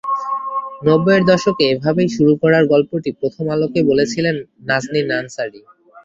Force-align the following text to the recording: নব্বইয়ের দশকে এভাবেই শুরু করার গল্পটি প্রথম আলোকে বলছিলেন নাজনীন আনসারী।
নব্বইয়ের 0.85 1.23
দশকে 1.31 1.63
এভাবেই 1.73 2.09
শুরু 2.15 2.33
করার 2.41 2.63
গল্পটি 2.73 3.09
প্রথম 3.19 3.45
আলোকে 3.55 3.79
বলছিলেন 3.89 4.35
নাজনীন 4.67 5.07
আনসারী। 5.19 5.59